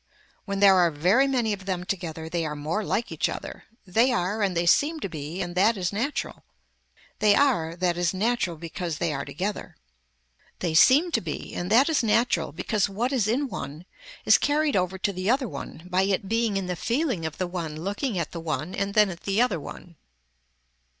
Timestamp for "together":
1.83-2.27, 9.23-9.75